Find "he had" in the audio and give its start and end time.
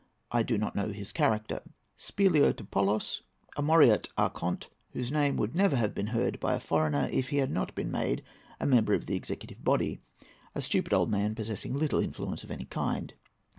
7.29-7.51